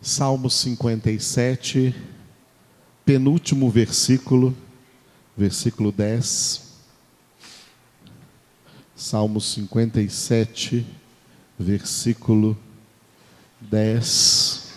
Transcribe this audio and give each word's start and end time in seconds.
Salmo 0.00 0.48
57, 0.48 1.92
penúltimo 3.04 3.68
versículo, 3.68 4.54
versículo 5.36 5.90
10. 5.90 6.68
Salmo 8.94 9.40
57, 9.40 10.86
versículo 11.58 12.56
10. 13.60 14.68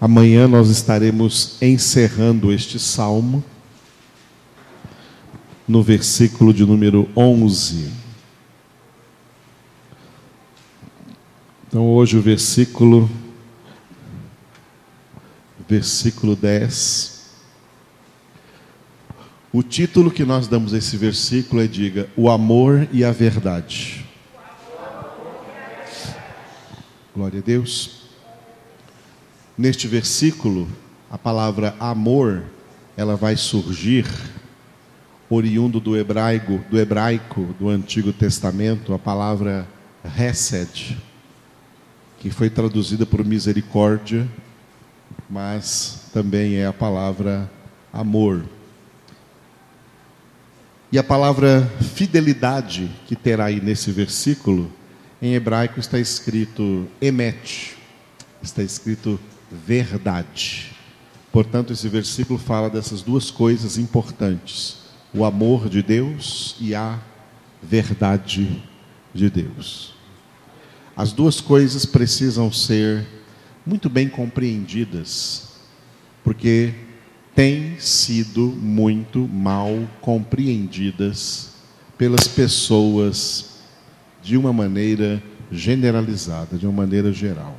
Amanhã 0.00 0.46
nós 0.46 0.70
estaremos 0.70 1.60
encerrando 1.60 2.52
este 2.52 2.78
salmo 2.78 3.42
no 5.66 5.82
versículo 5.82 6.52
de 6.54 6.64
número 6.64 7.08
11. 7.16 8.05
Então 11.76 11.90
hoje 11.90 12.16
o 12.16 12.22
versículo 12.22 13.06
versículo 15.68 16.34
10. 16.34 17.34
O 19.52 19.62
título 19.62 20.10
que 20.10 20.24
nós 20.24 20.48
damos 20.48 20.72
a 20.72 20.78
esse 20.78 20.96
versículo 20.96 21.60
é 21.60 21.66
diga: 21.66 22.08
O 22.16 22.30
amor 22.30 22.88
e 22.90 23.04
a 23.04 23.12
verdade. 23.12 24.06
Glória 27.14 27.40
a 27.40 27.42
Deus. 27.42 28.04
Neste 29.58 29.86
versículo, 29.86 30.66
a 31.10 31.18
palavra 31.18 31.76
amor, 31.78 32.42
ela 32.96 33.16
vai 33.16 33.36
surgir 33.36 34.06
oriundo 35.28 35.78
do 35.78 35.94
hebraico, 35.94 36.58
do 36.70 36.80
hebraico 36.80 37.54
do 37.60 37.68
Antigo 37.68 38.14
Testamento, 38.14 38.94
a 38.94 38.98
palavra 38.98 39.68
hesed 40.18 40.96
que 42.26 42.30
foi 42.32 42.50
traduzida 42.50 43.06
por 43.06 43.24
misericórdia, 43.24 44.28
mas 45.30 46.08
também 46.12 46.56
é 46.56 46.66
a 46.66 46.72
palavra 46.72 47.48
amor. 47.92 48.44
E 50.90 50.98
a 50.98 51.04
palavra 51.04 51.70
fidelidade 51.94 52.90
que 53.06 53.14
terá 53.14 53.44
aí 53.44 53.60
nesse 53.60 53.92
versículo, 53.92 54.72
em 55.22 55.34
hebraico 55.34 55.78
está 55.78 56.00
escrito 56.00 56.88
emet, 57.00 57.76
está 58.42 58.60
escrito 58.60 59.20
verdade. 59.48 60.72
Portanto, 61.30 61.72
esse 61.72 61.88
versículo 61.88 62.40
fala 62.40 62.68
dessas 62.68 63.02
duas 63.02 63.30
coisas 63.30 63.78
importantes: 63.78 64.78
o 65.14 65.24
amor 65.24 65.68
de 65.68 65.80
Deus 65.80 66.56
e 66.58 66.74
a 66.74 66.98
verdade 67.62 68.64
de 69.14 69.30
Deus. 69.30 69.95
As 70.96 71.12
duas 71.12 71.42
coisas 71.42 71.84
precisam 71.84 72.50
ser 72.50 73.06
muito 73.66 73.90
bem 73.90 74.08
compreendidas, 74.08 75.48
porque 76.24 76.72
têm 77.34 77.78
sido 77.78 78.46
muito 78.46 79.28
mal 79.28 79.70
compreendidas 80.00 81.50
pelas 81.98 82.26
pessoas 82.26 83.56
de 84.22 84.38
uma 84.38 84.54
maneira 84.54 85.22
generalizada, 85.52 86.56
de 86.56 86.66
uma 86.66 86.72
maneira 86.72 87.12
geral. 87.12 87.58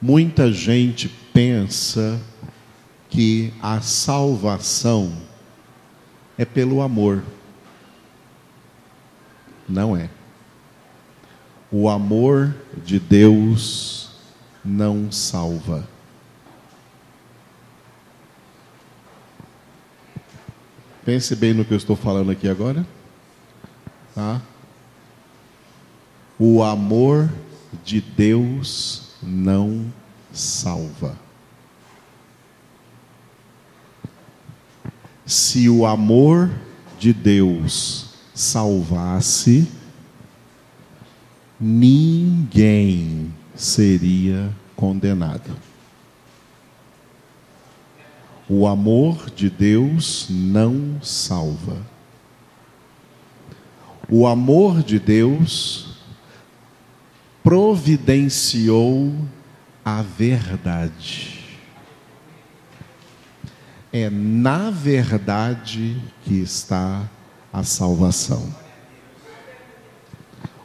Muita 0.00 0.50
gente 0.50 1.08
pensa 1.34 2.18
que 3.10 3.52
a 3.60 3.82
salvação 3.82 5.12
é 6.38 6.44
pelo 6.46 6.80
amor. 6.80 7.22
Não 9.68 9.94
é. 9.94 10.08
O 11.72 11.88
amor 11.88 12.54
de 12.84 12.98
Deus 12.98 14.10
não 14.64 15.10
salva. 15.12 15.88
Pense 21.04 21.34
bem 21.34 21.54
no 21.54 21.64
que 21.64 21.72
eu 21.72 21.78
estou 21.78 21.96
falando 21.96 22.30
aqui 22.30 22.48
agora. 22.48 22.86
Tá? 24.14 24.42
O 26.38 26.62
amor 26.62 27.30
de 27.84 28.00
Deus 28.00 29.10
não 29.22 29.92
salva. 30.32 31.16
Se 35.24 35.68
o 35.68 35.86
amor 35.86 36.50
de 36.98 37.12
Deus 37.12 38.14
salvasse, 38.34 39.70
ninguém 41.60 43.32
seria 43.54 44.50
condenado. 44.74 45.54
O 48.48 48.66
amor 48.66 49.30
de 49.30 49.50
Deus 49.50 50.26
não 50.30 51.00
salva. 51.02 51.76
O 54.08 54.26
amor 54.26 54.82
de 54.82 54.98
Deus 54.98 55.98
providenciou 57.44 59.14
a 59.84 60.02
verdade. 60.02 61.38
É 63.92 64.08
na 64.10 64.70
verdade 64.70 66.00
que 66.24 66.34
está 66.34 67.08
a 67.52 67.62
salvação. 67.62 68.52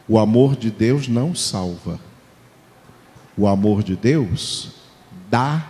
O 0.08 0.18
amor 0.18 0.56
de 0.56 0.70
Deus 0.70 1.08
não 1.08 1.34
salva. 1.34 1.98
O 3.36 3.46
amor 3.46 3.82
de 3.82 3.96
Deus 3.96 4.70
dá 5.28 5.68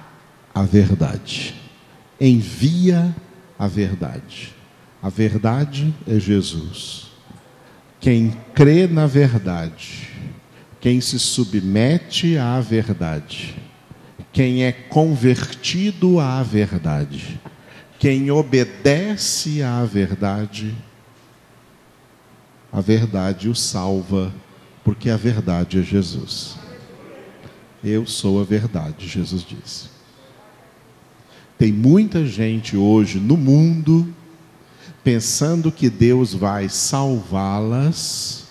a 0.54 0.62
verdade. 0.62 1.54
Envia 2.20 3.14
a 3.58 3.66
verdade. 3.66 4.54
A 5.02 5.08
verdade 5.08 5.94
é 6.06 6.18
Jesus. 6.18 7.06
Quem 7.98 8.36
crê 8.54 8.86
na 8.86 9.06
verdade, 9.06 10.08
quem 10.80 11.00
se 11.00 11.18
submete 11.18 12.36
à 12.36 12.60
verdade, 12.60 13.56
quem 14.32 14.64
é 14.64 14.72
convertido 14.72 16.20
à 16.20 16.42
verdade, 16.42 17.40
quem 17.98 18.30
obedece 18.30 19.62
à 19.62 19.84
verdade, 19.84 20.74
a 22.76 22.80
verdade 22.82 23.48
o 23.48 23.54
salva, 23.54 24.30
porque 24.84 25.08
a 25.08 25.16
verdade 25.16 25.80
é 25.80 25.82
Jesus. 25.82 26.58
Eu 27.82 28.04
sou 28.04 28.38
a 28.38 28.44
verdade, 28.44 29.08
Jesus 29.08 29.42
disse. 29.42 29.88
Tem 31.56 31.72
muita 31.72 32.26
gente 32.26 32.76
hoje 32.76 33.18
no 33.18 33.34
mundo 33.34 34.14
pensando 35.02 35.72
que 35.72 35.88
Deus 35.88 36.34
vai 36.34 36.68
salvá-las 36.68 38.44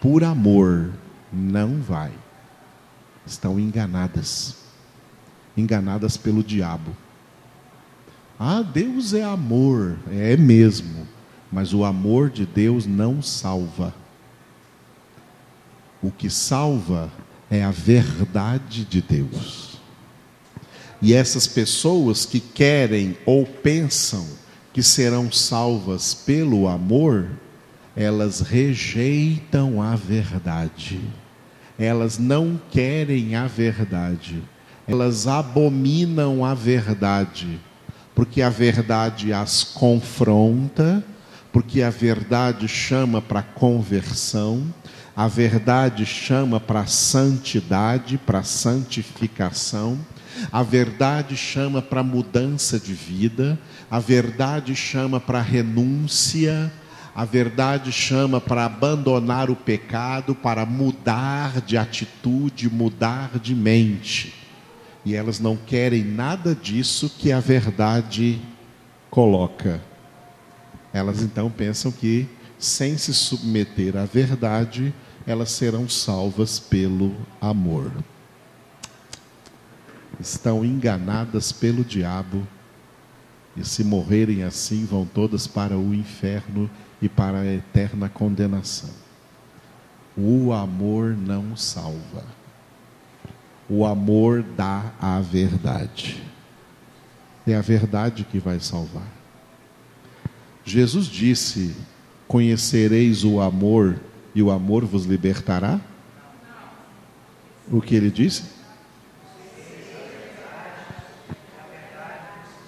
por 0.00 0.24
amor. 0.24 0.94
Não 1.30 1.82
vai. 1.82 2.12
Estão 3.26 3.60
enganadas. 3.60 4.56
Enganadas 5.54 6.16
pelo 6.16 6.42
diabo. 6.42 6.96
Ah, 8.38 8.62
Deus 8.62 9.12
é 9.12 9.22
amor. 9.22 9.98
É 10.10 10.34
mesmo. 10.34 11.15
Mas 11.50 11.72
o 11.72 11.84
amor 11.84 12.30
de 12.30 12.44
Deus 12.44 12.86
não 12.86 13.22
salva. 13.22 13.94
O 16.02 16.10
que 16.10 16.28
salva 16.28 17.10
é 17.50 17.62
a 17.62 17.70
verdade 17.70 18.84
de 18.84 19.00
Deus. 19.00 19.78
E 21.00 21.14
essas 21.14 21.46
pessoas 21.46 22.24
que 22.24 22.40
querem 22.40 23.16
ou 23.24 23.46
pensam 23.46 24.26
que 24.72 24.82
serão 24.82 25.30
salvas 25.30 26.14
pelo 26.14 26.68
amor, 26.68 27.30
elas 27.94 28.40
rejeitam 28.40 29.80
a 29.80 29.94
verdade. 29.94 31.00
Elas 31.78 32.18
não 32.18 32.60
querem 32.70 33.34
a 33.36 33.46
verdade. 33.46 34.42
Elas 34.86 35.26
abominam 35.26 36.44
a 36.44 36.54
verdade, 36.54 37.60
porque 38.14 38.40
a 38.40 38.48
verdade 38.48 39.32
as 39.32 39.64
confronta 39.64 41.04
porque 41.56 41.80
a 41.80 41.88
verdade 41.88 42.68
chama 42.68 43.22
para 43.22 43.40
conversão, 43.40 44.62
a 45.16 45.26
verdade 45.26 46.04
chama 46.04 46.60
para 46.60 46.84
santidade, 46.84 48.18
para 48.18 48.42
santificação, 48.42 49.98
a 50.52 50.62
verdade 50.62 51.34
chama 51.34 51.80
para 51.80 52.02
mudança 52.02 52.78
de 52.78 52.92
vida, 52.92 53.58
a 53.90 53.98
verdade 53.98 54.76
chama 54.76 55.18
para 55.18 55.40
renúncia, 55.40 56.70
a 57.14 57.24
verdade 57.24 57.90
chama 57.90 58.38
para 58.38 58.66
abandonar 58.66 59.48
o 59.48 59.56
pecado, 59.56 60.34
para 60.34 60.66
mudar 60.66 61.62
de 61.62 61.78
atitude, 61.78 62.68
mudar 62.68 63.38
de 63.38 63.54
mente. 63.54 64.34
E 65.06 65.14
elas 65.14 65.40
não 65.40 65.56
querem 65.56 66.04
nada 66.04 66.54
disso 66.54 67.10
que 67.18 67.32
a 67.32 67.40
verdade 67.40 68.38
coloca. 69.08 69.95
Elas 70.96 71.20
então 71.20 71.50
pensam 71.50 71.92
que, 71.92 72.26
sem 72.58 72.96
se 72.96 73.12
submeter 73.12 73.98
à 73.98 74.06
verdade, 74.06 74.94
elas 75.26 75.50
serão 75.50 75.86
salvas 75.86 76.58
pelo 76.58 77.14
amor. 77.38 77.92
Estão 80.18 80.64
enganadas 80.64 81.52
pelo 81.52 81.84
diabo 81.84 82.48
e 83.54 83.62
se 83.62 83.84
morrerem 83.84 84.42
assim 84.42 84.86
vão 84.86 85.04
todas 85.04 85.46
para 85.46 85.76
o 85.76 85.92
inferno 85.92 86.70
e 87.02 87.10
para 87.10 87.40
a 87.40 87.46
eterna 87.46 88.08
condenação. 88.08 88.88
O 90.16 90.50
amor 90.50 91.14
não 91.14 91.54
salva. 91.54 92.24
O 93.68 93.84
amor 93.84 94.42
dá 94.42 94.94
a 94.98 95.20
verdade. 95.20 96.22
É 97.46 97.54
a 97.54 97.60
verdade 97.60 98.24
que 98.24 98.38
vai 98.38 98.58
salvar. 98.58 99.15
Jesus 100.66 101.06
disse: 101.06 101.76
Conhecereis 102.26 103.22
o 103.22 103.40
amor 103.40 104.00
e 104.34 104.42
o 104.42 104.50
amor 104.50 104.84
vos 104.84 105.04
libertará? 105.04 105.80
O 107.70 107.80
que 107.80 107.94
ele 107.94 108.10
disse? 108.10 108.42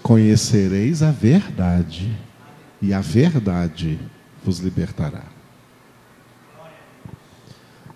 Conhecereis 0.01 1.03
a 1.03 1.11
verdade 1.11 2.17
e 2.81 2.95
a 2.95 3.01
verdade 3.01 3.99
vos 4.45 4.61
libertará. 4.61 5.25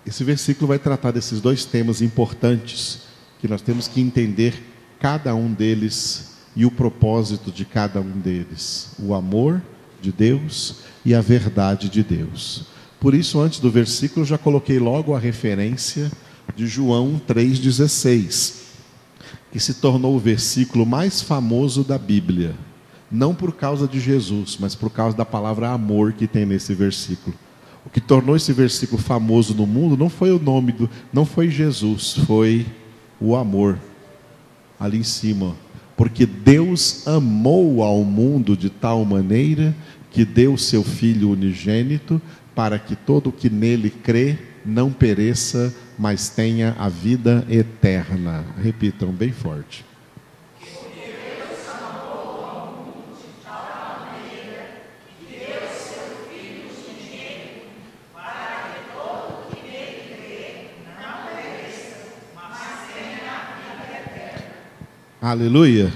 Esse 0.05 0.23
versículo 0.25 0.67
vai 0.67 0.77
tratar 0.77 1.11
desses 1.11 1.39
dois 1.39 1.63
temas 1.63 2.01
importantes 2.01 3.03
que 3.39 3.47
nós 3.47 3.61
temos 3.61 3.87
que 3.87 4.01
entender 4.01 4.61
cada 4.99 5.33
um 5.33 5.51
deles 5.51 6.33
e 6.55 6.65
o 6.65 6.71
propósito 6.71 7.51
de 7.51 7.63
cada 7.63 8.01
um 8.01 8.19
deles: 8.19 8.91
o 8.99 9.13
amor 9.13 9.61
de 10.03 10.11
Deus 10.11 10.75
e 11.05 11.15
a 11.15 11.21
verdade 11.21 11.87
de 11.87 12.03
Deus. 12.03 12.65
Por 12.99 13.13
isso, 13.13 13.39
antes 13.39 13.59
do 13.59 13.71
versículo, 13.71 14.25
já 14.25 14.37
coloquei 14.37 14.77
logo 14.77 15.15
a 15.15 15.19
referência 15.19 16.11
de 16.55 16.67
João 16.67 17.21
3,16, 17.27 18.55
que 19.51 19.59
se 19.59 19.75
tornou 19.75 20.15
o 20.15 20.19
versículo 20.19 20.85
mais 20.85 21.21
famoso 21.21 21.83
da 21.83 21.97
Bíblia. 21.97 22.53
Não 23.09 23.33
por 23.33 23.53
causa 23.53 23.87
de 23.87 23.99
Jesus, 23.99 24.57
mas 24.59 24.75
por 24.75 24.89
causa 24.89 25.15
da 25.15 25.23
palavra 25.23 25.69
amor 25.69 26.13
que 26.13 26.27
tem 26.27 26.45
nesse 26.45 26.73
versículo. 26.73 27.35
O 27.85 27.89
que 27.89 28.01
tornou 28.01 28.35
esse 28.35 28.51
versículo 28.51 29.01
famoso 29.01 29.53
no 29.53 29.67
mundo 29.67 29.95
não 29.95 30.09
foi 30.09 30.31
o 30.31 30.39
nome 30.39 30.71
do, 30.73 30.89
não 31.11 31.25
foi 31.25 31.49
Jesus, 31.49 32.13
foi 32.25 32.65
o 33.19 33.35
amor. 33.35 33.79
Ali 34.79 34.97
em 34.97 35.03
cima, 35.03 35.55
porque 35.95 36.25
Deus 36.25 37.07
amou 37.07 37.83
ao 37.83 38.03
mundo 38.03 38.57
de 38.57 38.69
tal 38.69 39.05
maneira 39.05 39.75
que 40.11 40.25
deu 40.25 40.57
seu 40.57 40.83
filho 40.83 41.31
unigênito 41.31 42.21
para 42.55 42.77
que 42.77 42.95
todo 42.95 43.27
o 43.27 43.31
que 43.31 43.49
nele 43.49 43.89
crê 43.89 44.37
não 44.65 44.91
pereça, 44.91 45.73
mas 45.97 46.29
tenha 46.29 46.75
a 46.77 46.87
vida 46.87 47.45
eterna. 47.49 48.45
Repitam 48.61 49.11
bem 49.11 49.31
forte. 49.31 49.83
Aleluia. 65.23 65.89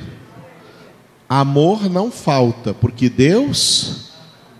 Amor 1.27 1.89
não 1.89 2.09
falta, 2.09 2.73
porque 2.73 3.09
Deus 3.09 4.11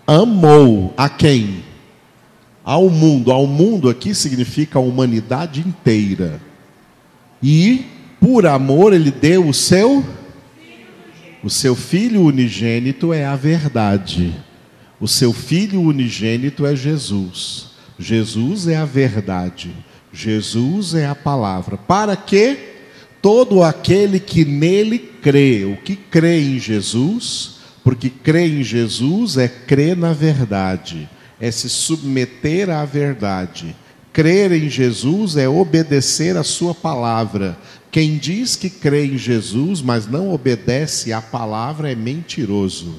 amou 0.06 0.92
a 0.94 1.08
quem? 1.08 1.64
Ao 2.62 2.90
mundo. 2.90 3.32
Ao 3.32 3.46
mundo 3.46 3.88
aqui 3.88 4.14
significa 4.14 4.78
a 4.78 4.82
humanidade 4.82 5.60
inteira. 5.66 6.38
E 7.42 7.86
por 8.20 8.44
amor 8.44 8.92
ele 8.92 9.10
deu 9.10 9.48
o 9.48 9.54
seu 9.54 10.04
o 11.42 11.48
seu 11.48 11.74
filho 11.74 12.20
unigênito 12.20 13.10
é 13.10 13.24
a 13.24 13.36
verdade. 13.36 14.34
O 15.00 15.08
seu 15.08 15.32
filho 15.32 15.80
unigênito 15.80 16.66
é 16.66 16.76
Jesus. 16.76 17.70
Jesus 17.98 18.68
é 18.68 18.76
a 18.76 18.84
verdade. 18.84 19.74
Jesus 20.12 20.94
é 20.94 21.06
a 21.06 21.14
palavra. 21.14 21.78
Para 21.78 22.14
que 22.14 22.76
todo 23.28 23.62
aquele 23.62 24.18
que 24.18 24.42
nele 24.42 24.98
crê, 24.98 25.62
o 25.62 25.76
que 25.76 25.94
crê 25.94 26.40
em 26.40 26.58
Jesus, 26.58 27.56
porque 27.84 28.08
crê 28.08 28.48
em 28.48 28.62
Jesus 28.62 29.36
é 29.36 29.46
crer 29.46 29.94
na 29.94 30.14
verdade, 30.14 31.06
é 31.38 31.50
se 31.50 31.68
submeter 31.68 32.70
à 32.70 32.86
verdade. 32.86 33.76
Crer 34.14 34.50
em 34.52 34.70
Jesus 34.70 35.36
é 35.36 35.46
obedecer 35.46 36.38
a 36.38 36.42
sua 36.42 36.74
palavra. 36.74 37.58
Quem 37.90 38.16
diz 38.16 38.56
que 38.56 38.70
crê 38.70 39.04
em 39.04 39.18
Jesus, 39.18 39.82
mas 39.82 40.06
não 40.06 40.32
obedece 40.32 41.12
à 41.12 41.20
palavra, 41.20 41.92
é 41.92 41.94
mentiroso. 41.94 42.94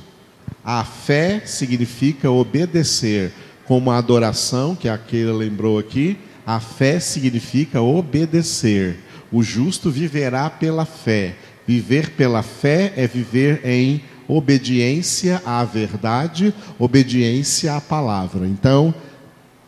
A 0.63 0.83
fé 0.83 1.41
significa 1.43 2.29
obedecer, 2.29 3.33
como 3.65 3.89
a 3.89 3.97
adoração, 3.97 4.75
que 4.75 4.87
aquele 4.87 5.31
lembrou 5.31 5.79
aqui, 5.79 6.19
a 6.45 6.59
fé 6.59 6.99
significa 6.99 7.81
obedecer. 7.81 9.08
O 9.31 9.43
justo 9.43 9.91
viverá 9.91 10.49
pela 10.49 10.85
fé. 10.85 11.35
Viver 11.67 12.11
pela 12.11 12.41
fé 12.41 12.93
é 12.95 13.07
viver 13.07 13.61
em 13.63 14.01
obediência 14.27 15.41
à 15.45 15.63
verdade, 15.63 16.53
obediência 16.77 17.75
à 17.75 17.81
palavra. 17.81 18.47
Então, 18.47 18.93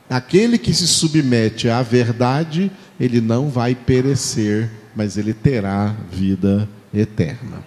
aquele 0.09 0.57
que 0.57 0.73
se 0.73 0.87
submete 0.87 1.69
à 1.69 1.81
verdade, 1.81 2.71
ele 2.99 3.19
não 3.19 3.49
vai 3.49 3.73
perecer, 3.73 4.69
mas 4.95 5.17
ele 5.17 5.33
terá 5.33 5.95
vida 6.11 6.67
eterna. 6.93 7.63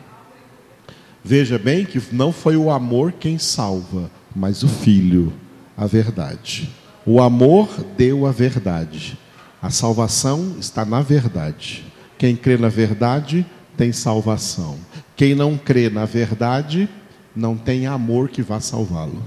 Veja 1.23 1.58
bem 1.58 1.85
que 1.85 2.00
não 2.12 2.32
foi 2.32 2.56
o 2.56 2.70
amor 2.70 3.12
quem 3.12 3.38
salva, 3.38 4.11
mas 4.37 4.62
o 4.62 4.69
Filho, 4.69 5.32
a 5.76 5.87
verdade. 5.87 6.70
O 7.06 7.20
amor 7.20 7.69
deu 7.96 8.26
a 8.26 8.31
verdade. 8.31 9.19
A 9.65 9.71
salvação 9.71 10.57
está 10.61 10.85
na 10.85 11.01
verdade. 11.01 11.87
Quem 12.19 12.37
crê 12.37 12.59
na 12.59 12.69
verdade 12.69 13.47
tem 13.79 13.93
salvação. 13.93 14.77
Quem 15.17 15.35
não 15.35 15.57
crê 15.57 15.89
na 15.89 16.05
verdade 16.05 16.87
não 17.35 17.57
tem 17.57 17.87
amor 17.87 18.29
que 18.29 18.43
vá 18.43 18.61
salvá-lo. 18.61 19.23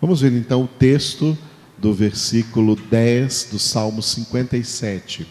Vamos 0.00 0.22
ver 0.22 0.32
então 0.32 0.62
o 0.62 0.66
texto 0.66 1.36
do 1.76 1.92
versículo 1.92 2.76
10 2.76 3.48
do 3.52 3.58
Salmo 3.58 4.00
57. 4.00 5.26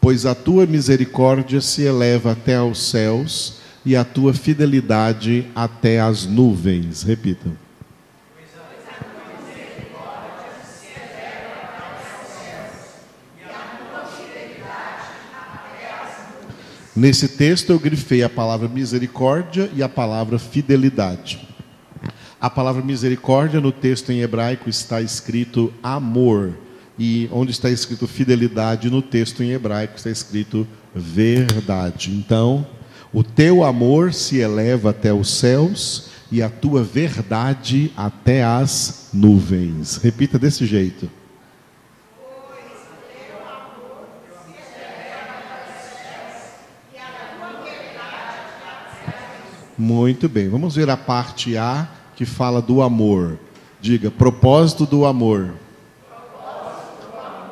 Pois 0.00 0.26
a 0.26 0.34
tua 0.34 0.66
misericórdia 0.66 1.60
se 1.60 1.82
eleva 1.82 2.32
até 2.32 2.56
aos 2.56 2.90
céus 2.90 3.58
e 3.84 3.94
a 3.94 4.02
tua 4.02 4.34
fidelidade 4.34 5.46
até 5.54 6.00
as 6.00 6.26
nuvens. 6.26 7.04
Repita. 7.04 7.65
Nesse 16.96 17.28
texto 17.28 17.70
eu 17.70 17.78
grifei 17.78 18.22
a 18.22 18.28
palavra 18.28 18.68
misericórdia 18.68 19.70
e 19.74 19.82
a 19.82 19.88
palavra 19.88 20.38
fidelidade. 20.38 21.46
A 22.40 22.48
palavra 22.48 22.82
misericórdia 22.82 23.60
no 23.60 23.70
texto 23.70 24.10
em 24.10 24.22
hebraico 24.22 24.70
está 24.70 25.02
escrito 25.02 25.70
amor, 25.82 26.56
e 26.98 27.28
onde 27.30 27.50
está 27.50 27.68
escrito 27.68 28.06
fidelidade 28.06 28.88
no 28.88 29.02
texto 29.02 29.42
em 29.42 29.52
hebraico 29.52 29.96
está 29.96 30.08
escrito 30.08 30.66
verdade. 30.94 32.10
Então, 32.12 32.66
o 33.12 33.22
teu 33.22 33.62
amor 33.62 34.14
se 34.14 34.38
eleva 34.38 34.88
até 34.88 35.12
os 35.12 35.28
céus 35.28 36.08
e 36.32 36.42
a 36.42 36.48
tua 36.48 36.82
verdade 36.82 37.92
até 37.94 38.42
as 38.42 39.10
nuvens. 39.12 39.96
Repita 39.98 40.38
desse 40.38 40.64
jeito. 40.64 41.10
Muito 49.78 50.28
bem, 50.28 50.48
vamos 50.48 50.76
ver 50.76 50.88
a 50.88 50.96
parte 50.96 51.56
A 51.56 51.88
que 52.14 52.24
fala 52.24 52.62
do 52.62 52.80
amor. 52.80 53.38
Diga, 53.80 54.10
propósito 54.10 54.86
do 54.86 55.04
amor. 55.04 55.52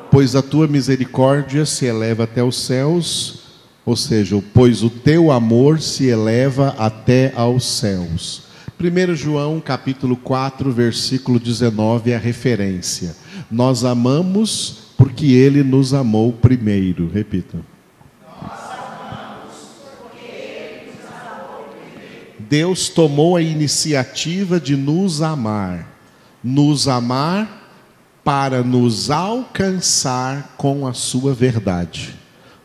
Pois 0.09 0.35
a 0.35 0.41
tua 0.41 0.67
misericórdia 0.67 1.65
se 1.65 1.85
eleva 1.85 2.23
até 2.23 2.43
os 2.43 2.57
céus, 2.57 3.41
ou 3.85 3.95
seja, 3.95 4.41
pois 4.53 4.81
o 4.81 4.89
teu 4.89 5.31
amor 5.31 5.79
se 5.79 6.07
eleva 6.07 6.73
até 6.79 7.31
aos 7.35 7.65
céus. 7.65 8.43
1 8.79 9.15
João 9.15 9.59
capítulo 9.59 10.15
4, 10.15 10.71
versículo 10.71 11.39
19 11.39 12.11
é 12.11 12.15
a 12.15 12.19
referência. 12.19 13.15
Nós 13.51 13.85
amamos 13.85 14.93
porque 14.97 15.27
ele 15.27 15.63
nos 15.63 15.93
amou 15.93 16.33
primeiro. 16.33 17.09
Repita. 17.13 17.74
Deus 22.49 22.89
tomou 22.89 23.35
a 23.35 23.41
iniciativa 23.41 24.59
de 24.59 24.75
nos 24.75 25.21
amar. 25.21 25.87
Nos 26.43 26.87
amar 26.87 27.63
para 28.23 28.63
nos 28.63 29.09
alcançar 29.09 30.55
com 30.57 30.87
a 30.87 30.93
sua 30.93 31.33
verdade. 31.33 32.15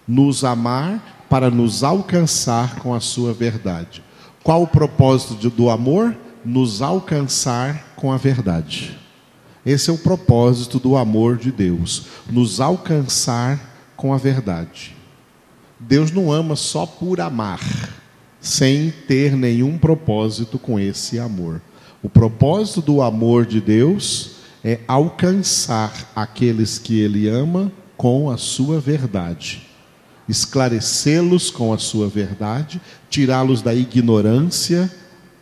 Nos 0.07 0.45
amar 0.45 1.27
para 1.29 1.51
nos 1.51 1.85
alcançar 1.85 2.77
com 2.77 2.95
a 2.95 3.01
sua 3.01 3.33
verdade. 3.33 4.03
Qual 4.43 4.63
o 4.63 4.67
propósito 4.67 5.51
do 5.51 5.71
amor? 5.71 6.17
Nos 6.45 6.83
alcançar 6.83 7.95
com 7.95 8.11
a 8.13 8.17
verdade. 8.17 8.99
Esse 9.65 9.91
é 9.91 9.93
o 9.93 9.99
propósito 9.99 10.79
do 10.79 10.97
amor 10.97 11.37
de 11.37 11.53
Deus, 11.53 12.07
nos 12.31 12.61
alcançar 12.61 13.93
com 13.95 14.15
a 14.15 14.17
verdade. 14.17 14.97
Deus 15.79 16.11
não 16.11 16.33
ama 16.33 16.57
só 16.57 16.87
por 16.87 17.21
amar, 17.21 17.61
sem 18.41 18.91
ter 19.07 19.37
nenhum 19.37 19.77
propósito 19.77 20.59
com 20.59 20.79
esse 20.79 21.19
amor. 21.19 21.61
O 22.03 22.09
propósito 22.09 22.81
do 22.81 23.03
amor 23.03 23.45
de 23.45 23.61
Deus 23.61 24.37
é 24.65 24.81
alcançar 24.89 26.11
aqueles 26.15 26.79
que 26.79 26.99
Ele 26.99 27.29
ama 27.29 27.71
com 27.97 28.31
a 28.31 28.39
sua 28.39 28.81
verdade, 28.81 29.67
esclarecê-los 30.27 31.51
com 31.51 31.73
a 31.73 31.79
sua 31.79 32.09
verdade, 32.09 32.81
tirá-los 33.11 33.61
da 33.61 33.75
ignorância 33.75 34.91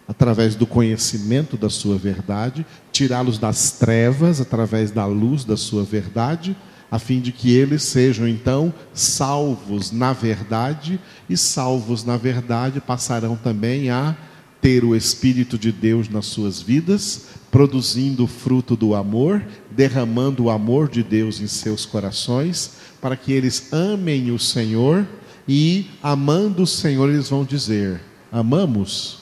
através 0.09 0.57
do 0.57 0.67
conhecimento 0.67 1.57
da 1.57 1.69
sua 1.69 1.97
verdade, 1.97 2.67
tirá-los 2.91 3.39
das 3.39 3.73
trevas 3.73 4.41
através 4.41 4.91
da 4.91 5.07
luz 5.07 5.45
da 5.45 5.57
sua 5.57 5.85
verdade, 5.85 6.57
a 6.91 6.99
fim 6.99 7.21
de 7.21 7.33
que 7.33 7.55
eles 7.55 7.83
sejam 7.83 8.27
então 8.27 8.73
salvos 8.95 9.93
na 9.93 10.13
verdade, 10.13 10.99
e 11.29 11.37
salvos 11.37 12.05
na 12.05 12.17
verdade 12.17 12.81
passarão 12.81 13.37
também 13.37 13.91
a 13.91 14.17
ter 14.61 14.85
o 14.85 14.97
Espírito 14.97 15.59
de 15.59 15.71
Deus 15.71 16.09
nas 16.09 16.27
suas 16.27 16.61
vidas, 16.61 17.27
produzindo 17.51 18.25
o 18.25 18.27
fruto 18.27 18.75
do 18.75 18.95
amor, 18.95 19.45
derramando 19.71 20.45
o 20.45 20.51
amor 20.51 20.89
de 20.89 21.03
Deus 21.03 21.41
em 21.41 21.47
seus 21.47 21.87
corações, 21.87 22.73
para 23.01 23.17
que 23.17 23.33
eles 23.33 23.73
amem 23.73 24.31
o 24.31 24.39
Senhor 24.39 25.07
e, 25.47 25.87
amando 26.03 26.65
o 26.65 26.67
Senhor, 26.67 27.09
eles 27.09 27.29
vão 27.29 27.45
dizer: 27.45 28.01
Amamos, 28.31 29.21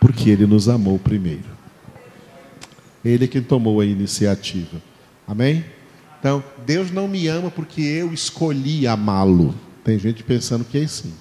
porque 0.00 0.30
Ele 0.30 0.46
nos 0.46 0.68
amou 0.68 0.98
primeiro. 0.98 1.54
Ele 3.04 3.26
é 3.26 3.28
quem 3.28 3.42
tomou 3.42 3.80
a 3.80 3.84
iniciativa. 3.84 4.82
Amém? 5.28 5.64
Então, 6.24 6.42
Deus 6.64 6.90
não 6.90 7.06
me 7.06 7.28
ama 7.28 7.50
porque 7.50 7.82
eu 7.82 8.10
escolhi 8.14 8.86
amá-lo. 8.86 9.54
Tem 9.84 9.98
gente 9.98 10.22
pensando 10.22 10.64
que 10.64 10.78
é 10.78 10.84
assim. 10.84 11.12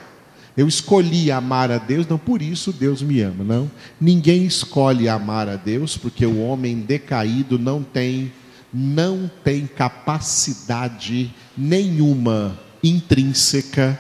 Eu 0.55 0.65
escolhi 0.65 1.29
amar 1.29 1.69
a 1.69 1.77
Deus, 1.77 2.07
não 2.07 2.17
por 2.17 2.41
isso 2.41 2.72
Deus 2.72 3.01
me 3.01 3.19
ama, 3.19 3.43
não. 3.43 3.69
Ninguém 4.00 4.45
escolhe 4.45 5.10
amar 5.10 5.50
a 5.50 5.57
Deus 5.57 5.98
porque 5.98 6.25
o 6.25 6.39
homem 6.39 6.77
decaído 6.77 7.60
não 7.60 7.83
tem 7.83 8.31
não 8.74 9.29
tem 9.43 9.67
capacidade 9.67 11.36
nenhuma 11.57 12.57
intrínseca, 12.81 14.00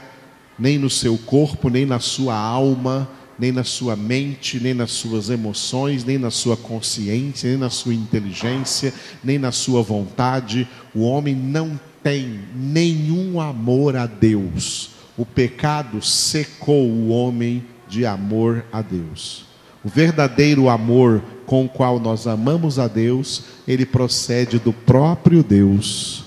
nem 0.57 0.77
no 0.77 0.89
seu 0.89 1.17
corpo, 1.17 1.69
nem 1.69 1.85
na 1.85 1.99
sua 1.99 2.37
alma, 2.37 3.09
nem 3.37 3.51
na 3.51 3.63
sua 3.63 3.95
mente, 3.95 4.59
nem 4.59 4.73
nas 4.73 4.91
suas 4.91 5.29
emoções, 5.29 6.03
nem 6.03 6.17
na 6.17 6.31
sua 6.31 6.55
consciência, 6.55 7.49
nem 7.49 7.57
na 7.57 7.69
sua 7.69 7.93
inteligência, 7.93 8.93
nem 9.23 9.37
na 9.37 9.51
sua 9.51 9.81
vontade. 9.81 10.67
O 10.93 11.01
homem 11.01 11.35
não 11.35 11.79
tem 12.03 12.39
nenhum 12.55 13.39
amor 13.39 13.95
a 13.95 14.05
Deus 14.05 14.93
o 15.17 15.25
pecado 15.25 16.01
secou 16.01 16.87
o 16.89 17.09
homem 17.09 17.63
de 17.87 18.05
amor 18.05 18.65
a 18.71 18.81
Deus. 18.81 19.45
O 19.83 19.89
verdadeiro 19.89 20.69
amor 20.69 21.21
com 21.45 21.65
o 21.65 21.69
qual 21.69 21.99
nós 21.99 22.25
amamos 22.25 22.79
a 22.79 22.87
Deus, 22.87 23.43
ele 23.67 23.85
procede 23.85 24.57
do 24.57 24.73
próprio 24.73 25.43
Deus, 25.43 26.25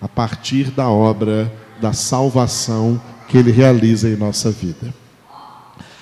a 0.00 0.08
partir 0.08 0.70
da 0.70 0.88
obra 0.88 1.52
da 1.80 1.92
salvação 1.92 3.00
que 3.28 3.36
ele 3.36 3.50
realiza 3.50 4.08
em 4.08 4.16
nossa 4.16 4.50
vida. 4.50 4.94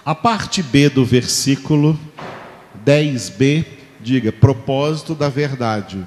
A 0.05 0.15
parte 0.15 0.63
B 0.63 0.89
do 0.89 1.05
versículo 1.05 1.99
10b, 2.85 3.65
diga: 4.01 4.33
propósito 4.33 5.15
da 5.15 5.29
verdade. 5.29 6.05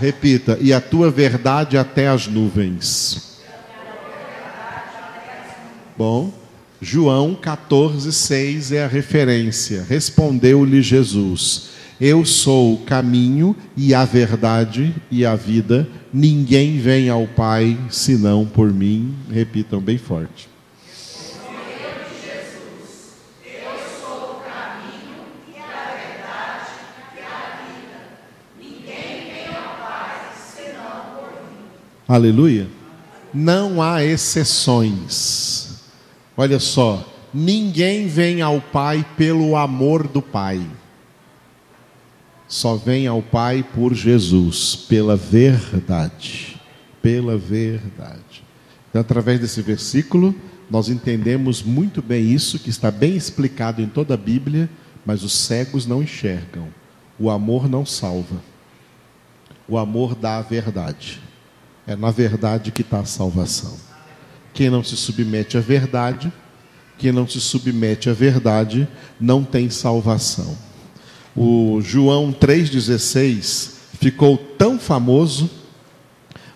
Repita: 0.00 0.58
e 0.60 0.72
a 0.72 0.80
tua 0.80 1.10
verdade 1.10 1.78
até 1.78 2.08
as 2.08 2.26
nuvens. 2.26 3.40
Bom, 5.96 6.32
João 6.80 7.34
14, 7.34 8.12
6 8.12 8.72
é 8.72 8.84
a 8.84 8.88
referência. 8.88 9.86
Respondeu-lhe 9.88 10.82
Jesus: 10.82 11.70
Eu 11.98 12.26
sou 12.26 12.74
o 12.74 12.78
caminho 12.84 13.56
e 13.74 13.94
a 13.94 14.04
verdade 14.04 14.94
e 15.10 15.24
a 15.24 15.34
vida. 15.34 15.88
Ninguém 16.12 16.78
vem 16.78 17.08
ao 17.08 17.26
Pai 17.26 17.78
senão 17.88 18.44
por 18.44 18.70
mim. 18.70 19.14
Repitam 19.30 19.80
bem 19.80 19.96
forte. 19.96 20.51
Aleluia. 32.12 32.68
Não 33.32 33.80
há 33.80 34.04
exceções. 34.04 35.80
Olha 36.36 36.60
só, 36.60 37.10
ninguém 37.32 38.06
vem 38.06 38.42
ao 38.42 38.60
Pai 38.60 39.02
pelo 39.16 39.56
amor 39.56 40.06
do 40.06 40.20
Pai. 40.20 40.60
Só 42.46 42.76
vem 42.76 43.06
ao 43.06 43.22
Pai 43.22 43.64
por 43.74 43.94
Jesus, 43.94 44.76
pela 44.76 45.16
verdade. 45.16 46.60
Pela 47.00 47.38
verdade. 47.38 48.44
Então, 48.90 49.00
através 49.00 49.40
desse 49.40 49.62
versículo, 49.62 50.34
nós 50.70 50.90
entendemos 50.90 51.62
muito 51.62 52.02
bem 52.02 52.30
isso, 52.30 52.58
que 52.58 52.68
está 52.68 52.90
bem 52.90 53.16
explicado 53.16 53.80
em 53.80 53.86
toda 53.86 54.12
a 54.12 54.18
Bíblia, 54.18 54.68
mas 55.06 55.22
os 55.22 55.32
cegos 55.32 55.86
não 55.86 56.02
enxergam. 56.02 56.68
O 57.18 57.30
amor 57.30 57.70
não 57.70 57.86
salva. 57.86 58.36
O 59.66 59.78
amor 59.78 60.14
dá 60.14 60.36
a 60.36 60.42
verdade. 60.42 61.31
É 61.86 61.96
na 61.96 62.10
verdade 62.10 62.70
que 62.70 62.82
está 62.82 63.00
a 63.00 63.04
salvação. 63.04 63.76
Quem 64.54 64.70
não 64.70 64.84
se 64.84 64.96
submete 64.96 65.56
à 65.56 65.60
verdade, 65.60 66.32
quem 66.98 67.10
não 67.10 67.26
se 67.26 67.40
submete 67.40 68.08
à 68.08 68.12
verdade, 68.12 68.86
não 69.20 69.42
tem 69.42 69.68
salvação. 69.70 70.56
O 71.34 71.80
João 71.80 72.32
3,16 72.32 73.72
ficou 73.98 74.36
tão 74.36 74.78
famoso, 74.78 75.50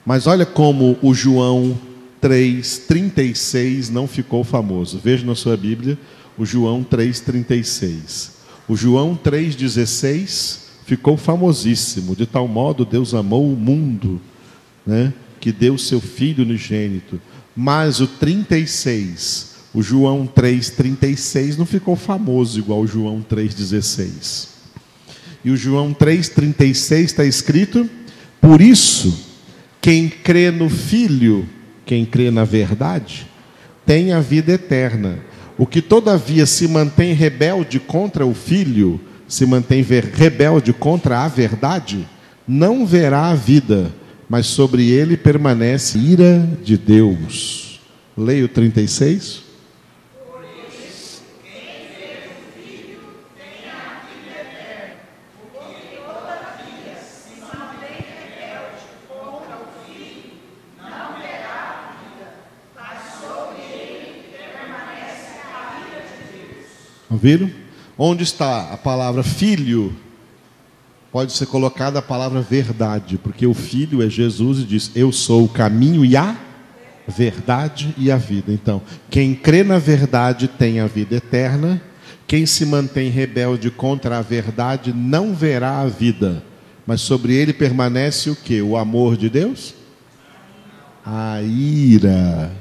mas 0.04 0.26
olha 0.26 0.44
como 0.44 0.98
o 1.02 1.14
João 1.14 1.76
3,36 2.22 3.88
não 3.88 4.06
ficou 4.06 4.44
famoso. 4.44 5.00
Veja 5.02 5.24
na 5.24 5.34
sua 5.34 5.56
Bíblia 5.56 5.98
o 6.36 6.44
João 6.44 6.84
3,36. 6.84 8.30
O 8.68 8.76
João 8.76 9.18
3,16 9.22 10.58
ficou 10.84 11.16
famosíssimo, 11.16 12.14
de 12.14 12.26
tal 12.26 12.46
modo 12.46 12.84
Deus 12.84 13.14
amou 13.14 13.50
o 13.50 13.56
mundo, 13.56 14.20
né, 14.86 15.12
que 15.40 15.50
deu 15.50 15.76
seu 15.76 16.00
Filho 16.00 16.44
unigênito 16.44 17.20
mas 17.56 18.00
o 18.00 18.06
36, 18.06 19.54
o 19.72 19.82
João 19.82 20.28
3,36 20.28 21.56
não 21.56 21.64
ficou 21.64 21.96
famoso 21.96 22.58
igual 22.58 22.82
o 22.82 22.86
João 22.86 23.24
3,16. 23.28 24.48
E 25.42 25.50
o 25.50 25.56
João 25.56 25.94
3,36 25.94 27.04
está 27.04 27.24
escrito: 27.24 27.88
Por 28.40 28.60
isso, 28.60 29.26
quem 29.80 30.06
crê 30.06 30.50
no 30.50 30.68
Filho, 30.68 31.48
quem 31.86 32.04
crê 32.04 32.30
na 32.30 32.44
verdade, 32.44 33.26
tem 33.86 34.12
a 34.12 34.20
vida 34.20 34.52
eterna. 34.52 35.18
O 35.56 35.66
que 35.66 35.80
todavia 35.80 36.44
se 36.44 36.68
mantém 36.68 37.14
rebelde 37.14 37.80
contra 37.80 38.26
o 38.26 38.34
Filho, 38.34 39.00
se 39.26 39.46
mantém 39.46 39.82
rebelde 39.82 40.74
contra 40.74 41.20
a 41.20 41.28
verdade, 41.28 42.06
não 42.46 42.84
verá 42.84 43.28
a 43.28 43.34
vida 43.34 43.90
mas 44.28 44.46
sobre 44.46 44.90
ele 44.90 45.16
permanece 45.16 45.98
ira 45.98 46.48
de 46.62 46.76
Deus. 46.76 47.80
Leia 48.16 48.44
o 48.44 48.48
36. 48.48 49.44
Ouviram? 67.08 67.50
Onde 67.96 68.24
está 68.24 68.72
a 68.72 68.76
palavra 68.76 69.22
filho? 69.22 69.96
Pode 71.16 71.32
ser 71.32 71.46
colocada 71.46 71.98
a 71.98 72.02
palavra 72.02 72.42
verdade, 72.42 73.16
porque 73.16 73.46
o 73.46 73.54
Filho 73.54 74.02
é 74.02 74.10
Jesus 74.10 74.58
e 74.58 74.64
diz: 74.64 74.90
Eu 74.94 75.10
sou 75.10 75.46
o 75.46 75.48
caminho 75.48 76.04
e 76.04 76.14
a 76.14 76.36
verdade 77.08 77.94
e 77.96 78.10
a 78.10 78.18
vida. 78.18 78.52
Então, 78.52 78.82
quem 79.08 79.34
crê 79.34 79.64
na 79.64 79.78
verdade 79.78 80.46
tem 80.46 80.78
a 80.78 80.86
vida 80.86 81.16
eterna, 81.16 81.80
quem 82.26 82.44
se 82.44 82.66
mantém 82.66 83.08
rebelde 83.08 83.70
contra 83.70 84.18
a 84.18 84.20
verdade 84.20 84.92
não 84.92 85.32
verá 85.32 85.80
a 85.80 85.86
vida, 85.86 86.44
Mas 86.86 87.00
sobre 87.00 87.32
ele 87.34 87.54
permanece 87.54 88.28
o 88.28 88.36
que? 88.36 88.60
O 88.60 88.76
amor 88.76 89.16
de 89.16 89.30
Deus? 89.30 89.74
A 91.02 91.40
ira 91.40 92.52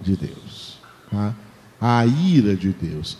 de 0.00 0.16
Deus. 0.16 0.78
Tá? 1.10 1.34
A 1.78 2.06
ira 2.06 2.56
de 2.56 2.70
Deus. 2.70 3.18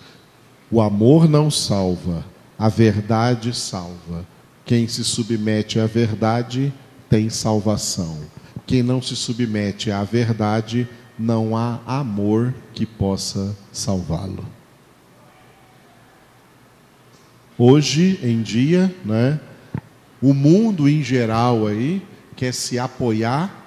O 0.71 0.81
amor 0.81 1.29
não 1.29 1.51
salva, 1.51 2.25
a 2.59 2.71
verdade 2.71 3.55
salva. 3.55 4.25
Quem 4.69 4.87
se 4.87 5.03
submete 5.03 5.81
à 5.81 5.87
verdade 5.87 6.71
tem 7.09 7.31
salvação. 7.31 8.19
Quem 8.67 8.83
não 8.83 9.01
se 9.01 9.17
submete 9.17 9.91
à 9.91 10.05
verdade, 10.05 10.87
não 11.19 11.57
há 11.57 11.81
amor 11.87 12.55
que 12.75 12.85
possa 12.85 13.57
salvá-lo. 13.73 14.45
Hoje 17.57 18.21
em 18.23 18.43
dia, 18.43 18.95
né, 19.07 19.41
o 20.21 20.35
mundo 20.35 20.87
em 20.87 21.03
geral 21.03 21.67
aí 21.67 22.03
quer 22.37 22.53
se 22.53 22.79
apoiar 22.79 23.65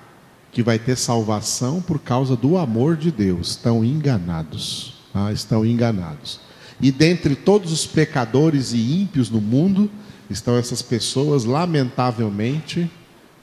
que 0.51 0.62
vai 0.62 0.77
ter 0.77 0.96
salvação 0.96 1.81
por 1.81 1.98
causa 1.98 2.36
do 2.36 2.60
amor 2.60 2.96
de 2.96 3.10
Deus. 3.12 3.50
Estão 3.50 3.84
enganados. 3.84 5.00
Tá? 5.12 5.34
Estão 5.34 5.65
enganados. 5.65 6.39
E 6.79 6.91
dentre 6.91 7.36
todos 7.36 7.72
os 7.72 7.88
pecadores 7.88 8.72
e 8.72 9.01
ímpios 9.01 9.31
no 9.31 9.41
mundo, 9.41 9.89
estão 10.31 10.57
essas 10.57 10.81
pessoas, 10.81 11.45
lamentavelmente, 11.45 12.89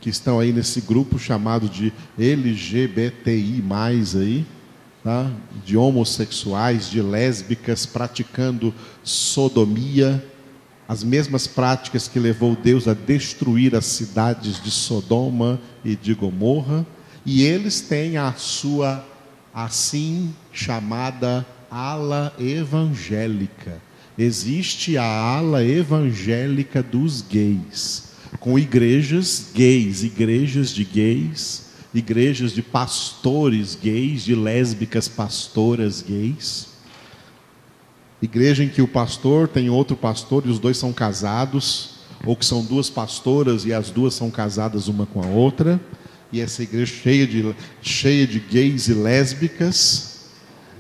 que 0.01 0.09
estão 0.09 0.39
aí 0.39 0.53
nesse 0.53 0.81
grupo 0.81 1.19
chamado 1.19 1.69
de 1.69 1.93
LGBTI, 2.19 3.63
aí, 4.17 4.47
tá? 5.03 5.31
de 5.65 5.77
homossexuais, 5.77 6.89
de 6.89 7.03
lésbicas 7.03 7.85
praticando 7.85 8.73
sodomia, 9.03 10.25
as 10.89 11.05
mesmas 11.05 11.47
práticas 11.47 12.09
que 12.09 12.19
levou 12.19 12.57
Deus 12.57 12.89
a 12.89 12.95
destruir 12.95 13.75
as 13.75 13.85
cidades 13.85 14.63
de 14.63 14.71
Sodoma 14.71 15.61
e 15.85 15.95
de 15.95 16.15
Gomorra, 16.15 16.87
e 17.27 17.43
eles 17.43 17.81
têm 17.83 18.17
a 18.17 18.33
sua 18.33 19.05
assim 19.53 20.35
chamada 20.53 21.45
ala 21.71 22.33
evangélica. 22.39 23.88
Existe 24.19 24.99
a 24.99 25.05
ala 25.05 25.65
evangélica 25.65 26.83
dos 26.83 27.23
gays, 27.23 28.09
com 28.41 28.59
igrejas 28.59 29.53
gays, 29.55 30.03
igrejas 30.03 30.71
de 30.71 30.83
gays, 30.83 31.67
igrejas 31.95 32.51
de 32.51 32.61
pastores 32.61 33.79
gays, 33.81 34.25
de 34.25 34.35
lésbicas 34.35 35.07
pastoras 35.07 36.03
gays. 36.03 36.67
Igreja 38.21 38.65
em 38.65 38.69
que 38.69 38.83
o 38.83 38.89
pastor 38.89 39.47
tem 39.47 39.71
outro 39.71 39.97
pastor 39.97 40.43
e 40.45 40.51
os 40.51 40.59
dois 40.59 40.77
são 40.77 40.93
casados, 40.93 42.01
ou 42.27 42.35
que 42.35 42.45
são 42.45 42.65
duas 42.65 42.91
pastoras 42.91 43.65
e 43.65 43.73
as 43.73 43.89
duas 43.89 44.15
são 44.15 44.33
casadas 44.33 44.89
uma 44.89 45.07
com 45.07 45.23
a 45.23 45.27
outra, 45.27 45.81
e 46.33 46.41
essa 46.41 46.65
igreja 46.65 46.93
cheia 46.93 47.25
de, 47.25 47.55
cheia 47.81 48.27
de 48.27 48.41
gays 48.41 48.89
e 48.89 48.95
lésbicas, 48.95 50.25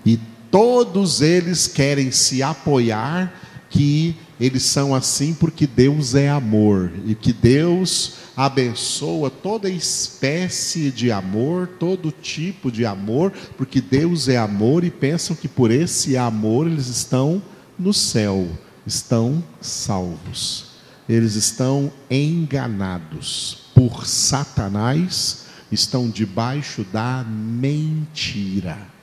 e 0.04 0.18
todos 0.50 1.20
eles 1.20 1.66
querem 1.66 2.10
se 2.10 2.42
apoiar 2.42 3.32
que 3.70 4.16
eles 4.40 4.62
são 4.62 4.94
assim 4.94 5.34
porque 5.34 5.66
Deus 5.66 6.14
é 6.14 6.28
amor 6.28 6.92
e 7.04 7.14
que 7.14 7.32
Deus 7.32 8.14
abençoa 8.36 9.30
toda 9.30 9.68
espécie 9.68 10.92
de 10.92 11.10
amor, 11.10 11.66
todo 11.78 12.12
tipo 12.12 12.70
de 12.70 12.86
amor, 12.86 13.32
porque 13.56 13.80
Deus 13.80 14.28
é 14.28 14.36
amor 14.36 14.84
e 14.84 14.90
pensam 14.90 15.34
que 15.34 15.48
por 15.48 15.72
esse 15.72 16.16
amor 16.16 16.68
eles 16.68 16.86
estão 16.86 17.42
no 17.76 17.92
céu, 17.92 18.46
estão 18.86 19.42
salvos. 19.60 20.66
Eles 21.08 21.34
estão 21.34 21.90
enganados 22.08 23.70
por 23.74 24.06
Satanás, 24.06 25.46
estão 25.72 26.08
debaixo 26.08 26.84
da 26.92 27.24
mentira. 27.24 28.97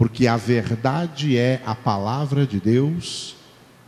Porque 0.00 0.26
a 0.26 0.38
verdade 0.38 1.36
é 1.36 1.60
a 1.62 1.74
palavra 1.74 2.46
de 2.46 2.58
Deus, 2.58 3.36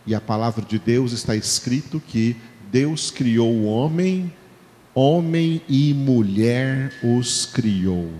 e 0.07 0.15
a 0.15 0.21
palavra 0.21 0.63
de 0.63 0.79
Deus 0.79 1.13
está 1.13 1.35
escrito 1.35 1.99
que 1.99 2.37
Deus 2.71 3.11
criou 3.11 3.51
o 3.51 3.65
homem 3.65 4.31
Homem 4.95 5.63
e 5.67 5.95
mulher 5.95 6.93
os 7.03 7.47
criou, 7.47 8.11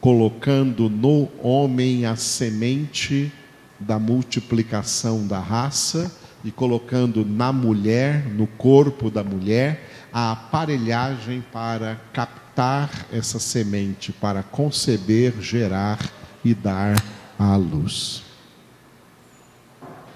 colocando 0.00 0.88
no 0.88 1.28
homem 1.42 2.06
a 2.06 2.16
semente 2.16 3.30
da 3.78 3.98
multiplicação 3.98 5.26
da 5.26 5.38
raça 5.38 6.10
e 6.42 6.50
colocando 6.50 7.26
na 7.26 7.52
mulher, 7.52 8.26
no 8.26 8.46
corpo 8.46 9.10
da 9.10 9.22
mulher, 9.22 9.86
a 10.10 10.32
aparelhagem 10.32 11.44
para 11.52 12.00
captar 12.10 13.06
essa 13.12 13.38
semente, 13.38 14.12
para 14.12 14.42
conceber, 14.42 15.34
gerar 15.42 15.98
e 16.44 16.54
dar 16.54 17.02
à 17.38 17.56
luz. 17.56 18.22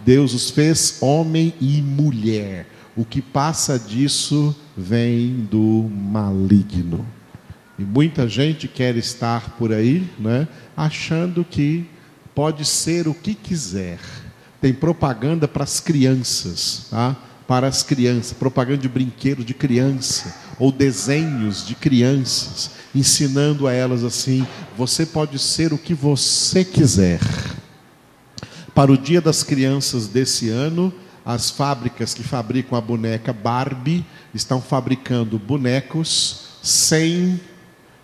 Deus 0.05 0.33
os 0.35 0.51
fez 0.51 0.99
homem 1.01 1.55
e 1.61 1.83
mulher. 1.83 2.67
O 2.97 3.05
que 3.05 3.23
passa 3.23 3.79
disso 3.79 4.55
vem 4.77 5.47
do 5.51 5.91
maligno. 5.91 7.07
E 7.79 7.83
muita 7.83 8.29
gente 8.29 8.69
quer 8.69 8.97
estar 8.97 9.57
por 9.57 9.73
aí, 9.73 10.07
né, 10.19 10.47
achando 10.77 11.45
que 11.45 11.87
pode 12.35 12.65
ser 12.65 13.09
o 13.09 13.15
que 13.15 13.35
quiser. 13.35 13.99
Tem 14.61 14.73
propaganda 14.73 15.49
para 15.49 15.65
as 15.65 15.81
crianças, 15.81 16.89
tá? 16.91 17.17
Para 17.51 17.67
as 17.67 17.83
crianças, 17.83 18.33
propaganda 18.33 18.79
de 18.79 18.89
brinquedo 18.89 19.45
de 19.45 19.55
criança, 19.55 20.37
ou 20.57 20.71
desenhos 20.71 21.67
de 21.67 21.75
crianças, 21.75 22.71
ensinando 22.95 23.67
a 23.67 23.73
elas 23.73 24.05
assim: 24.05 24.47
você 24.79 25.05
pode 25.05 25.37
ser 25.37 25.73
o 25.73 25.79
que 25.79 25.93
você 25.93 26.65
quiser. 26.65 27.19
Para 28.73 28.93
o 28.93 28.97
Dia 28.97 29.21
das 29.21 29.43
Crianças 29.43 30.07
desse 30.07 30.49
ano, 30.49 30.95
as 31.27 31.51
fábricas 31.51 32.15
que 32.15 32.23
fabricam 32.23 32.79
a 32.79 32.81
boneca 32.81 33.33
Barbie 33.33 34.07
estão 34.33 34.63
fabricando 34.63 35.37
bonecos 35.37 36.43
sem, 36.63 37.41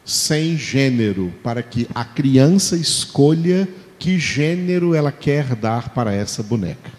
sem 0.04 0.58
gênero, 0.58 1.32
para 1.44 1.62
que 1.62 1.86
a 1.94 2.04
criança 2.04 2.74
escolha 2.74 3.68
que 3.96 4.18
gênero 4.18 4.92
ela 4.92 5.12
quer 5.12 5.54
dar 5.54 5.90
para 5.90 6.12
essa 6.12 6.42
boneca. 6.42 6.95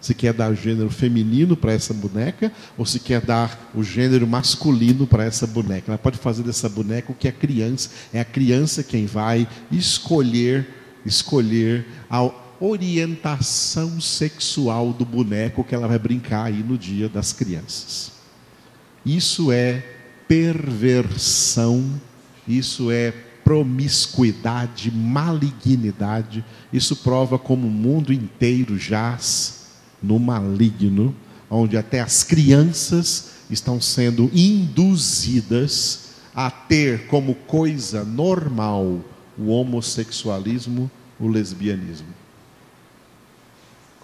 Se 0.00 0.14
quer 0.14 0.32
dar 0.32 0.50
o 0.50 0.54
gênero 0.54 0.90
feminino 0.90 1.56
para 1.56 1.72
essa 1.72 1.92
boneca, 1.92 2.50
ou 2.78 2.86
se 2.86 2.98
quer 2.98 3.20
dar 3.20 3.70
o 3.74 3.84
gênero 3.84 4.26
masculino 4.26 5.06
para 5.06 5.24
essa 5.24 5.46
boneca. 5.46 5.90
Ela 5.92 5.98
pode 5.98 6.18
fazer 6.18 6.42
dessa 6.42 6.68
boneca 6.68 7.12
o 7.12 7.14
que 7.14 7.28
a 7.28 7.32
criança, 7.32 7.90
é 8.12 8.20
a 8.20 8.24
criança 8.24 8.82
quem 8.82 9.06
vai 9.06 9.46
escolher, 9.70 10.68
escolher 11.04 11.86
ao 12.08 12.48
orientação 12.60 14.00
sexual 14.00 14.92
do 14.92 15.04
boneco 15.04 15.64
que 15.64 15.74
ela 15.74 15.88
vai 15.88 15.98
brincar 15.98 16.44
aí 16.44 16.62
no 16.62 16.76
dia 16.76 17.08
das 17.08 17.32
crianças. 17.32 18.12
Isso 19.04 19.50
é 19.50 19.82
perversão, 20.28 21.90
isso 22.46 22.90
é 22.90 23.12
promiscuidade, 23.42 24.92
malignidade. 24.92 26.44
Isso 26.72 26.94
prova 26.96 27.38
como 27.38 27.66
o 27.66 27.70
mundo 27.70 28.12
inteiro 28.12 28.78
jaz 28.78 29.59
no 30.02 30.18
maligno, 30.18 31.14
onde 31.50 31.76
até 31.76 32.00
as 32.00 32.22
crianças 32.22 33.30
estão 33.50 33.80
sendo 33.80 34.30
induzidas 34.32 36.10
a 36.34 36.50
ter 36.50 37.06
como 37.06 37.34
coisa 37.34 38.04
normal 38.04 39.00
o 39.36 39.48
homossexualismo, 39.48 40.90
o 41.18 41.26
lesbianismo 41.26 42.20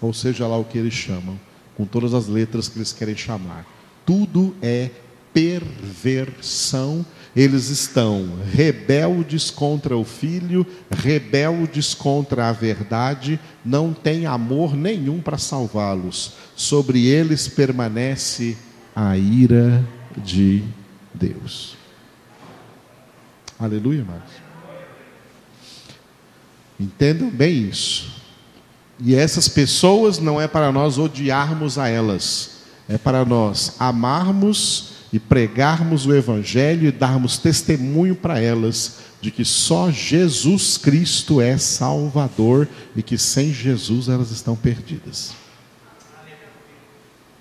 ou 0.01 0.13
seja 0.13 0.47
lá 0.47 0.57
o 0.57 0.63
que 0.63 0.77
eles 0.77 0.93
chamam, 0.93 1.39
com 1.75 1.85
todas 1.85 2.13
as 2.13 2.27
letras 2.27 2.67
que 2.67 2.77
eles 2.77 2.93
querem 2.93 3.15
chamar. 3.15 3.65
Tudo 4.05 4.55
é 4.61 4.91
perversão. 5.33 7.05
Eles 7.37 7.69
estão 7.69 8.39
rebeldes 8.51 9.51
contra 9.51 9.95
o 9.95 10.03
filho, 10.03 10.65
rebeldes 10.89 11.93
contra 11.93 12.49
a 12.49 12.51
verdade, 12.51 13.39
não 13.63 13.93
têm 13.93 14.25
amor 14.25 14.75
nenhum 14.75 15.21
para 15.21 15.37
salvá-los. 15.37 16.33
Sobre 16.55 17.05
eles 17.05 17.47
permanece 17.47 18.57
a 18.95 19.15
ira 19.15 19.87
de 20.17 20.63
Deus. 21.13 21.77
Aleluia, 23.59 23.99
irmãos. 23.99 24.31
Entendam 26.79 27.29
bem 27.29 27.69
isso. 27.69 28.19
E 28.99 29.13
essas 29.13 29.47
pessoas 29.47 30.17
não 30.17 30.41
é 30.41 30.47
para 30.47 30.71
nós 30.71 30.97
odiarmos 30.97 31.77
a 31.77 31.87
elas, 31.87 32.63
é 32.89 32.97
para 32.97 33.23
nós 33.23 33.75
amarmos 33.79 34.96
e 35.11 35.19
pregarmos 35.19 36.05
o 36.05 36.13
Evangelho 36.13 36.87
e 36.87 36.91
darmos 36.91 37.37
testemunho 37.37 38.15
para 38.15 38.39
elas 38.39 38.97
de 39.21 39.31
que 39.31 39.43
só 39.43 39.89
Jesus 39.89 40.77
Cristo 40.77 41.41
é 41.41 41.57
Salvador 41.57 42.67
e 42.95 43.01
que 43.01 43.17
sem 43.17 43.53
Jesus 43.53 44.09
elas 44.09 44.31
estão 44.31 44.55
perdidas. 44.55 45.46